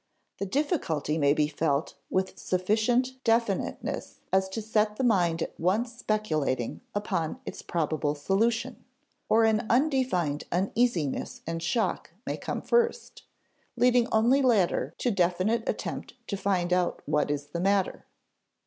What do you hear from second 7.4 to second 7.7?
its